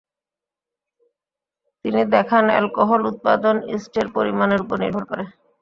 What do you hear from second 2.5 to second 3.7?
alcohol উৎপাদন